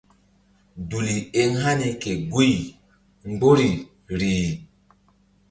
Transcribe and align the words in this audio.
Duli 0.89 1.15
eŋ 1.41 1.51
hani 1.63 1.87
ke 2.01 2.11
guy 2.31 2.53
mgbori 3.29 3.69
rih. 4.19 4.49